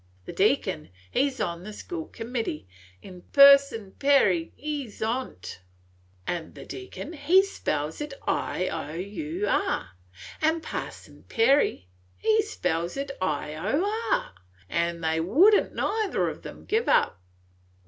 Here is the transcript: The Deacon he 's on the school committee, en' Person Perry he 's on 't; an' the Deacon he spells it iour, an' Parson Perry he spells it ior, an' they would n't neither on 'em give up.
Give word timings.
The 0.25 0.33
Deacon 0.33 0.89
he 1.11 1.29
's 1.29 1.39
on 1.39 1.61
the 1.61 1.71
school 1.73 2.07
committee, 2.07 2.67
en' 3.03 3.21
Person 3.33 3.91
Perry 3.99 4.51
he 4.55 4.89
's 4.89 4.99
on 5.03 5.35
't; 5.39 5.59
an' 6.25 6.53
the 6.53 6.65
Deacon 6.65 7.13
he 7.13 7.43
spells 7.43 8.01
it 8.01 8.15
iour, 8.27 9.89
an' 10.41 10.61
Parson 10.61 11.23
Perry 11.29 11.87
he 12.17 12.41
spells 12.41 12.97
it 12.97 13.11
ior, 13.21 13.83
an' 14.69 15.01
they 15.01 15.19
would 15.19 15.53
n't 15.53 15.75
neither 15.75 16.31
on 16.31 16.41
'em 16.47 16.65
give 16.65 16.89
up. 16.89 17.21